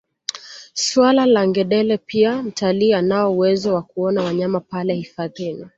[0.73, 5.65] Swala na ngedele pia mtalii anao uwezo wa kuona wanyama pale hifadhini